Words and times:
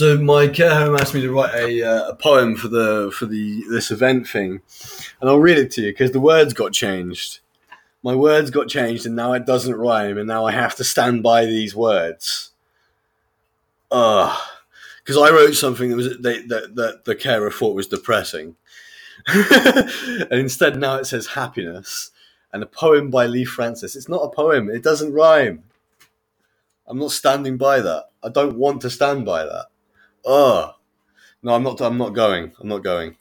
So 0.00 0.16
my 0.16 0.48
care 0.48 0.74
home 0.74 0.96
asked 0.96 1.12
me 1.12 1.20
to 1.20 1.30
write 1.30 1.54
a, 1.54 1.82
uh, 1.82 2.08
a 2.12 2.14
poem 2.14 2.56
for 2.56 2.68
the 2.68 3.12
for 3.14 3.26
the 3.26 3.62
this 3.68 3.90
event 3.90 4.26
thing, 4.26 4.62
and 5.20 5.28
I'll 5.28 5.38
read 5.38 5.58
it 5.58 5.70
to 5.72 5.82
you 5.82 5.90
because 5.92 6.12
the 6.12 6.20
words 6.20 6.54
got 6.54 6.72
changed. 6.72 7.40
My 8.02 8.14
words 8.14 8.50
got 8.50 8.66
changed, 8.66 9.04
and 9.04 9.14
now 9.14 9.34
it 9.34 9.44
doesn't 9.44 9.76
rhyme, 9.76 10.16
and 10.16 10.26
now 10.26 10.46
I 10.46 10.52
have 10.52 10.74
to 10.76 10.84
stand 10.84 11.22
by 11.22 11.44
these 11.44 11.76
words. 11.76 12.52
Ugh, 13.90 14.40
because 15.04 15.18
I 15.18 15.34
wrote 15.34 15.52
something 15.52 15.90
that 15.90 15.96
was 15.96 16.18
they, 16.18 16.40
that 16.46 16.76
that 16.76 17.04
the 17.04 17.14
carer 17.14 17.50
thought 17.50 17.76
was 17.76 17.86
depressing, 17.86 18.56
and 19.26 20.32
instead 20.32 20.78
now 20.78 20.94
it 20.96 21.08
says 21.08 21.26
happiness, 21.26 22.10
and 22.54 22.62
a 22.62 22.66
poem 22.66 23.10
by 23.10 23.26
Lee 23.26 23.44
Francis. 23.44 23.94
It's 23.94 24.08
not 24.08 24.24
a 24.24 24.30
poem; 24.30 24.70
it 24.70 24.82
doesn't 24.82 25.12
rhyme. 25.12 25.64
I'm 26.86 26.98
not 26.98 27.10
standing 27.10 27.58
by 27.58 27.80
that. 27.80 28.06
I 28.22 28.30
don't 28.30 28.56
want 28.56 28.80
to 28.80 28.88
stand 28.88 29.26
by 29.26 29.44
that. 29.44 29.66
Oh 30.24 30.72
no, 31.42 31.54
I'm 31.54 31.62
not. 31.62 31.80
I'm 31.82 31.98
not 31.98 32.10
going. 32.14 32.52
I'm 32.60 32.68
not 32.68 32.84
going. 32.84 33.16